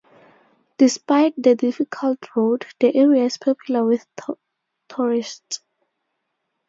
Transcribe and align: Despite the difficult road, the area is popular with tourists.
Despite 0.79 1.35
the 1.37 1.53
difficult 1.53 2.35
road, 2.35 2.65
the 2.79 2.95
area 2.95 3.25
is 3.25 3.37
popular 3.37 3.85
with 3.85 4.03
tourists. 4.89 5.59